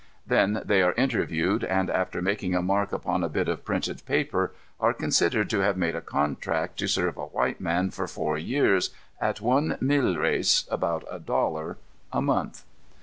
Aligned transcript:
Then 0.25 0.63
they 0.65 0.81
are 0.81 0.93
interviewed 0.93 1.63
and, 1.63 1.87
after 1.91 2.23
making 2.23 2.55
a 2.55 2.63
mark 2.63 2.91
upon 2.91 3.23
a 3.23 3.29
bit 3.29 3.47
of 3.47 3.63
printed 3.63 4.03
paper, 4.07 4.51
are 4.79 4.95
considered 4.95 5.47
to 5.51 5.59
have 5.59 5.77
made 5.77 5.95
a 5.95 6.01
contract 6.01 6.79
to 6.79 6.87
serve 6.87 7.17
a 7.17 7.27
white 7.27 7.61
man 7.61 7.91
for 7.91 8.07
four 8.07 8.35
years 8.35 8.89
at 9.19 9.41
one 9.41 9.77
milreis 9.79 10.65
about 10.71 11.03
a 11.11 11.19
dollar 11.19 11.77
a 12.11 12.19
month. 12.19 12.63